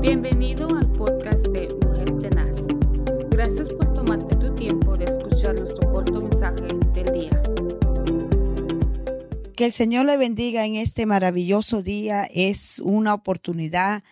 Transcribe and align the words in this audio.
Bienvenido 0.00 0.66
al 0.74 0.90
podcast 0.92 1.46
de 1.48 1.68
Mujer 1.84 2.10
Tenaz. 2.22 2.56
Gracias 3.28 3.68
por 3.68 3.92
tomarte 3.92 4.34
tu 4.36 4.54
tiempo 4.54 4.96
de 4.96 5.04
escuchar 5.04 5.54
nuestro 5.54 5.92
corto 5.92 6.22
mensaje 6.22 6.68
del 6.94 7.12
día. 7.12 7.42
Que 9.54 9.66
el 9.66 9.72
Señor 9.72 10.06
le 10.06 10.16
bendiga 10.16 10.64
en 10.64 10.76
este 10.76 11.04
maravilloso 11.04 11.82
día. 11.82 12.24
Es 12.32 12.80
una 12.82 13.12
oportunidad 13.12 14.02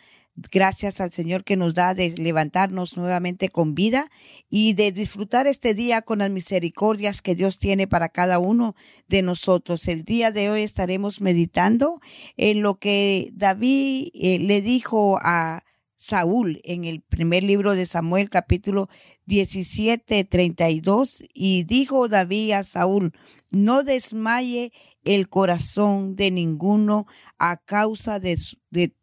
Gracias 0.52 1.00
al 1.00 1.10
Señor 1.10 1.42
que 1.42 1.56
nos 1.56 1.74
da 1.74 1.94
de 1.94 2.10
levantarnos 2.10 2.96
nuevamente 2.96 3.48
con 3.48 3.74
vida 3.74 4.08
y 4.48 4.74
de 4.74 4.92
disfrutar 4.92 5.48
este 5.48 5.74
día 5.74 6.00
con 6.00 6.20
las 6.20 6.30
misericordias 6.30 7.22
que 7.22 7.34
Dios 7.34 7.58
tiene 7.58 7.88
para 7.88 8.08
cada 8.08 8.38
uno 8.38 8.76
de 9.08 9.22
nosotros. 9.22 9.88
El 9.88 10.04
día 10.04 10.30
de 10.30 10.48
hoy 10.48 10.62
estaremos 10.62 11.20
meditando 11.20 11.98
en 12.36 12.62
lo 12.62 12.76
que 12.76 13.30
David 13.32 14.10
eh, 14.14 14.38
le 14.38 14.60
dijo 14.60 15.18
a 15.22 15.64
Saúl 15.98 16.60
en 16.62 16.84
el 16.84 17.02
primer 17.02 17.42
libro 17.42 17.74
de 17.74 17.84
Samuel 17.84 18.30
capítulo 18.30 18.88
17, 19.26 20.24
32 20.24 21.24
y 21.34 21.64
dijo 21.64 22.06
David 22.08 22.52
a 22.52 22.62
Saúl, 22.62 23.12
no 23.50 23.82
desmaye 23.82 24.72
el 25.04 25.28
corazón 25.28 26.14
de 26.14 26.30
ninguno 26.30 27.06
a 27.38 27.56
causa 27.56 28.20
de, 28.20 28.38
de 28.70 28.94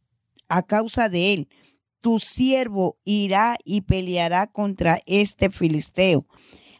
a 0.47 0.63
causa 0.63 1.09
de 1.09 1.33
él. 1.33 1.49
Tu 1.99 2.19
siervo 2.19 2.97
irá 3.03 3.57
y 3.65 3.81
peleará 3.81 4.47
contra 4.47 4.99
este 5.05 5.49
filisteo. 5.49 6.25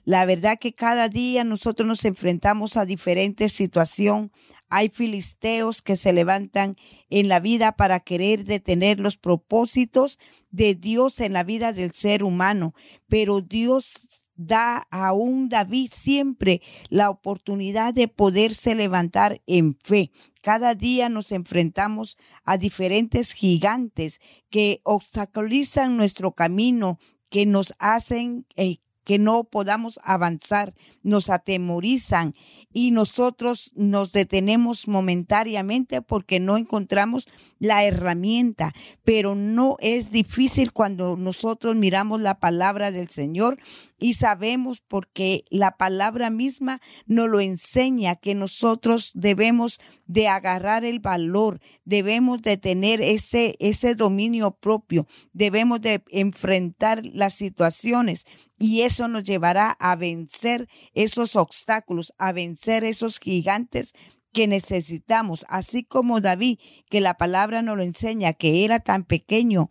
La 0.05 0.25
verdad 0.25 0.57
que 0.59 0.73
cada 0.73 1.09
día 1.09 1.43
nosotros 1.43 1.87
nos 1.87 2.05
enfrentamos 2.05 2.77
a 2.77 2.85
diferentes 2.85 3.51
situaciones. 3.51 4.31
Hay 4.69 4.89
filisteos 4.89 5.81
que 5.81 5.95
se 5.95 6.13
levantan 6.13 6.75
en 7.09 7.29
la 7.29 7.39
vida 7.39 7.73
para 7.73 7.99
querer 7.99 8.45
detener 8.45 8.99
los 8.99 9.17
propósitos 9.17 10.19
de 10.51 10.75
Dios 10.75 11.19
en 11.19 11.33
la 11.33 11.43
vida 11.43 11.73
del 11.73 11.91
ser 11.91 12.23
humano, 12.23 12.73
pero 13.07 13.41
Dios 13.41 14.07
da 14.35 14.85
a 14.91 15.13
un 15.13 15.49
David 15.49 15.91
siempre 15.91 16.61
la 16.89 17.09
oportunidad 17.09 17.93
de 17.93 18.07
poderse 18.07 18.75
levantar 18.75 19.41
en 19.47 19.77
fe. 19.83 20.11
Cada 20.41 20.75
día 20.75 21.09
nos 21.09 21.31
enfrentamos 21.31 22.17
a 22.43 22.57
diferentes 22.57 23.31
gigantes 23.31 24.19
que 24.49 24.81
obstaculizan 24.83 25.97
nuestro 25.97 26.33
camino, 26.33 26.99
que 27.29 27.45
nos 27.45 27.73
hacen 27.79 28.45
eh, 28.55 28.77
que 29.05 29.19
no 29.19 29.45
podamos 29.45 29.99
avanzar, 30.03 30.73
nos 31.03 31.29
atemorizan 31.29 32.35
y 32.73 32.91
nosotros 32.91 33.71
nos 33.75 34.11
detenemos 34.11 34.89
momentáneamente 34.89 36.01
porque 36.01 36.41
no 36.41 36.57
encontramos 36.57 37.27
la 37.59 37.85
herramienta, 37.85 38.73
pero 39.05 39.35
no 39.35 39.77
es 39.79 40.11
difícil 40.11 40.73
cuando 40.73 41.15
nosotros 41.15 41.75
miramos 41.75 42.19
la 42.19 42.39
palabra 42.39 42.91
del 42.91 43.09
Señor 43.09 43.57
y 43.97 44.15
sabemos 44.15 44.81
porque 44.87 45.45
la 45.49 45.77
palabra 45.77 46.29
misma 46.29 46.81
nos 47.05 47.29
lo 47.29 47.39
enseña 47.39 48.15
que 48.15 48.35
nosotros 48.35 49.11
debemos 49.13 49.79
de 50.07 50.27
agarrar 50.27 50.83
el 50.83 50.99
valor, 50.99 51.59
debemos 51.85 52.41
de 52.41 52.57
tener 52.57 53.01
ese, 53.01 53.55
ese 53.59 53.95
dominio 53.95 54.51
propio, 54.51 55.07
debemos 55.33 55.81
de 55.81 56.03
enfrentar 56.09 57.01
las 57.13 57.33
situaciones 57.33 58.25
y 58.59 58.81
eso 58.81 59.07
nos 59.07 59.23
llevará 59.23 59.71
a 59.79 59.95
vencer 59.95 60.67
esos 60.93 61.35
obstáculos, 61.35 62.13
a 62.17 62.31
vencer 62.31 62.83
esos 62.83 63.19
gigantes 63.19 63.93
que 64.35 64.47
necesitamos, 64.47 65.45
así 65.47 65.85
como 65.85 66.19
David, 66.19 66.59
que 66.89 66.99
la 66.99 67.15
palabra 67.15 67.61
nos 67.61 67.77
lo 67.77 67.83
enseña, 67.83 68.33
que 68.33 68.65
era 68.65 68.81
tan 68.81 69.05
pequeño, 69.05 69.69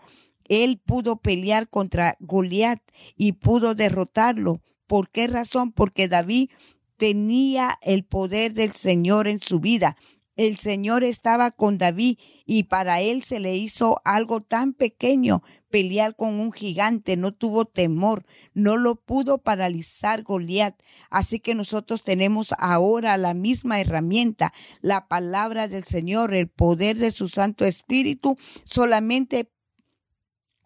él 0.49 0.81
pudo 0.85 1.17
pelear 1.17 1.69
contra 1.69 2.15
Goliat 2.21 2.81
y 3.17 3.33
pudo 3.33 3.75
derrotarlo. 3.75 4.61
¿Por 4.87 5.11
qué 5.11 5.27
razón? 5.27 5.73
Porque 5.73 6.09
David 6.09 6.51
tenía 6.97 7.79
el 7.83 8.05
poder 8.05 8.55
del 8.55 8.73
Señor 8.73 9.29
en 9.29 9.41
su 9.41 9.61
vida. 9.61 9.97
El 10.37 10.59
Señor 10.59 11.05
estaba 11.05 11.53
con 11.53 11.79
David 11.79 12.19
y 12.45 12.65
para 12.65 13.01
él 13.01 13.23
se 13.23 13.39
le 13.39 13.55
hizo 13.55 14.01
algo 14.05 14.41
tan 14.41 14.73
pequeño 14.73 15.43
pelear 15.71 16.17
con 16.17 16.39
un 16.39 16.53
gigante, 16.53 17.17
no 17.17 17.33
tuvo 17.33 17.65
temor, 17.65 18.25
no 18.53 18.77
lo 18.77 18.97
pudo 18.97 19.39
paralizar 19.39 20.23
Goliat. 20.23 20.81
Así 21.11 21.41
que 21.41 21.55
nosotros 21.55 22.03
tenemos 22.05 22.55
ahora 22.59 23.17
la 23.17 23.35
misma 23.35 23.81
herramienta, 23.81 24.53
la 24.83 25.09
palabra 25.09 25.67
del 25.67 25.85
Señor, 25.85 26.33
el 26.35 26.49
poder 26.49 26.97
de 26.99 27.11
su 27.11 27.29
Santo 27.29 27.65
Espíritu, 27.65 28.37
solamente 28.65 29.51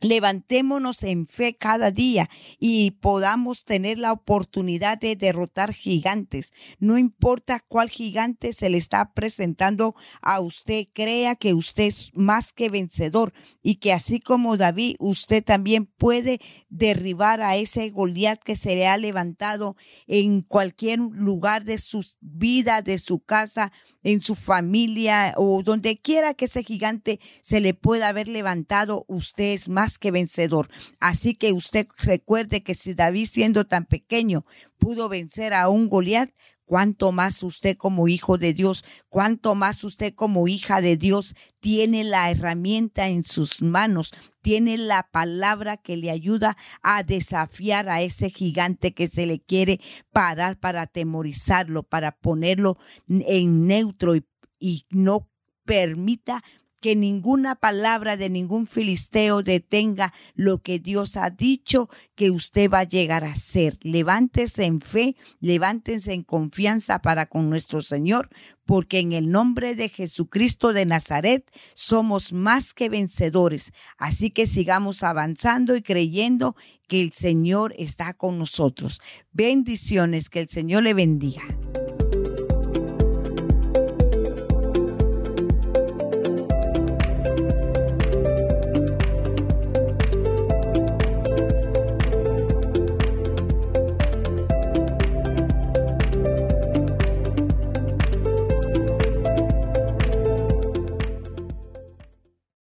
Levantémonos 0.01 1.03
en 1.03 1.27
fe 1.27 1.57
cada 1.57 1.91
día 1.91 2.29
y 2.61 2.93
podamos 2.93 3.65
tener 3.65 3.99
la 3.99 4.13
oportunidad 4.13 4.97
de 4.97 5.17
derrotar 5.17 5.73
gigantes. 5.75 6.53
No 6.79 6.99
importa 6.99 7.59
cuál 7.67 7.91
gigante 7.91 8.53
se 8.53 8.71
le 8.71 8.79
está 8.79 9.13
presentando 9.13 9.97
a 10.23 10.39
usted, 10.41 10.87
crea 10.93 11.35
que 11.35 11.53
usted 11.53 11.85
es 11.85 12.13
más 12.15 12.53
que 12.53 12.69
vencedor 12.69 13.33
y 13.61 13.77
que 13.77 13.93
así 13.93 14.21
como 14.21 14.57
David, 14.57 14.95
usted 15.01 15.43
también 15.43 15.87
puede 15.87 16.39
derribar 16.69 17.41
a 17.41 17.57
ese 17.57 17.91
Goliat 17.91 18.41
que 18.41 18.55
se 18.55 18.77
le 18.77 18.87
ha 18.87 18.99
levantado 18.99 19.77
en 20.07 20.43
cualquier 20.43 21.01
lugar 21.01 21.65
de 21.65 21.79
su 21.79 22.05
vida, 22.21 22.83
de 22.83 23.01
su 23.01 23.19
casa, 23.19 23.73
en 24.05 24.21
su 24.21 24.37
familia 24.37 25.35
o 25.37 25.63
donde 25.65 25.99
quiera 25.99 26.35
que 26.35 26.45
ese 26.45 26.63
gigante 26.63 27.19
se 27.43 27.61
le 27.61 27.75
pueda 27.75 28.09
haber 28.09 28.29
levantado, 28.29 29.05
usted 29.09 29.55
es 29.55 29.69
más 29.69 29.88
que 29.97 30.11
vencedor. 30.11 30.69
Así 31.01 31.35
que 31.35 31.53
usted 31.53 31.87
recuerde 32.01 32.63
que 32.63 32.75
si 32.75 32.93
David 32.93 33.29
siendo 33.31 33.65
tan 33.65 33.87
pequeño 33.87 34.45
pudo 34.77 35.09
vencer 35.09 35.55
a 35.55 35.69
un 35.71 35.89
Goliat, 35.89 36.29
cuánto 36.69 37.13
más 37.13 37.43
usted 37.43 37.77
como 37.77 38.07
hijo 38.07 38.37
de 38.39 38.53
Dios, 38.53 38.85
cuánto 39.09 39.55
más 39.55 39.83
usted 39.83 40.15
como 40.15 40.47
hija 40.47 40.81
de 40.83 40.97
Dios 40.97 41.35
tiene 41.61 42.05
la 42.05 42.31
herramienta 42.31 43.09
en 43.09 43.25
sus 43.25 43.63
manos, 43.63 44.13
tiene 44.43 44.77
la 44.77 45.09
palabra 45.11 45.79
que 45.79 45.97
le 45.97 46.11
ayuda 46.11 46.57
a 46.83 47.03
desafiar 47.03 47.89
a 47.89 48.03
ese 48.03 48.31
gigante 48.31 48.93
que 48.93 49.09
se 49.09 49.27
le 49.27 49.41
quiere 49.41 49.81
parar 50.13 50.61
para 50.61 50.83
atemorizarlo, 50.83 51.83
para 51.83 52.13
ponerlo 52.13 52.77
en 53.09 53.67
neutro 53.67 54.15
y, 54.15 54.27
y 54.61 54.85
no 54.91 55.29
permita 55.65 56.43
que 56.81 56.97
ninguna 56.97 57.55
palabra 57.55 58.17
de 58.17 58.31
ningún 58.31 58.67
filisteo 58.67 59.43
detenga 59.43 60.13
lo 60.35 60.59
que 60.59 60.79
Dios 60.79 61.17
ha 61.17 61.31
dicho 61.31 61.89
que 62.15 62.31
usted 62.31 62.71
va 62.71 62.81
a 62.81 62.85
llegar 62.85 63.25
a 63.25 63.35
ser. 63.35 63.79
Levántese 63.83 64.65
en 64.65 64.81
fe, 64.81 65.17
levántense 65.41 66.13
en 66.13 66.23
confianza 66.23 67.01
para 67.01 67.27
con 67.27 67.51
nuestro 67.51 67.83
Señor, 67.83 68.29
porque 68.65 68.99
en 68.99 69.13
el 69.13 69.31
nombre 69.31 69.75
de 69.75 69.89
Jesucristo 69.89 70.73
de 70.73 70.87
Nazaret 70.87 71.51
somos 71.75 72.33
más 72.33 72.75
que 72.75 72.89
vencedores. 72.89 73.73
Así 73.97 74.31
que 74.31 74.47
sigamos 74.47 75.03
avanzando 75.03 75.75
y 75.75 75.83
creyendo 75.83 76.55
que 76.87 77.03
el 77.03 77.13
Señor 77.13 77.75
está 77.79 78.15
con 78.15 78.39
nosotros. 78.39 79.01
Bendiciones, 79.33 80.29
que 80.31 80.41
el 80.41 80.49
Señor 80.49 80.83
le 80.83 80.95
bendiga. 80.95 81.43